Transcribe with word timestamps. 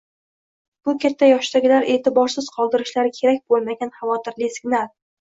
Bu 0.89 0.95
katta 1.03 1.29
yoshdagilar 1.33 1.87
e’tiborsiz 1.97 2.49
qoldirishlari 2.57 3.17
kerak 3.21 3.47
bo‘lmagan 3.55 3.97
xavotirli 4.03 4.53
signal. 4.61 4.95